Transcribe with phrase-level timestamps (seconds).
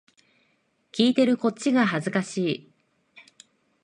[0.91, 2.71] 聞いてるこっちが恥ずかしい